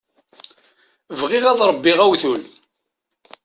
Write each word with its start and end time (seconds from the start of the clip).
Bɣiɣ 1.19 1.43
ad 1.47 1.59
ṛebbiɣ 1.69 1.97
awtul. 2.05 2.41